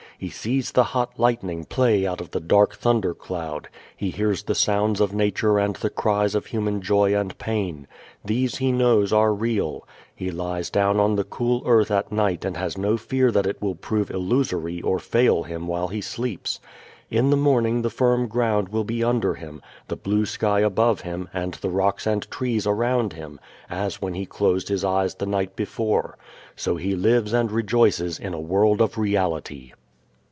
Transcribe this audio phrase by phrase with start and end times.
[0.17, 3.69] He sees the hot lightning play out of the dark thundercloud.
[3.97, 7.87] He hears the sounds of nature and the cries of human joy and pain.
[8.23, 9.87] These he knows are real.
[10.15, 13.59] He lies down on the cool earth at night and has no fear that it
[13.63, 16.59] will prove illusory or fail him while he sleeps.
[17.09, 21.29] In the morning the firm ground will be under him, the blue sky above him
[21.33, 23.39] and the rocks and trees around him
[23.71, 26.15] as when he closed his eyes the night before.
[26.55, 29.73] So he lives and rejoices in a world of reality.